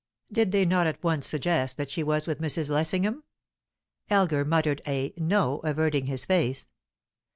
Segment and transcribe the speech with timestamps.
[0.31, 2.71] "Did they not at once suggest that she was with Mrs.
[2.71, 3.23] Lessingham?"
[4.09, 6.69] Elgar muttered a "No," averting his face.